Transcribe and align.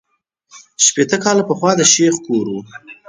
شپېته 0.85 1.17
کاله 1.23 1.43
پخوا 1.49 1.71
د 1.79 1.81
شیخ 1.93 2.15
کور 2.25 2.45
وو. 2.51 2.61